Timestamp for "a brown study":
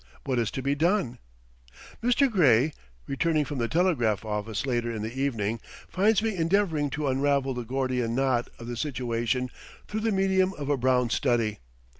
10.69-11.59